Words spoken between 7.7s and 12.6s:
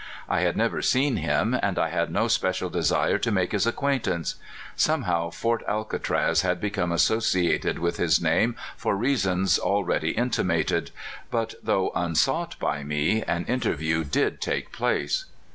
with his name for reasons already intimated. But, though unsought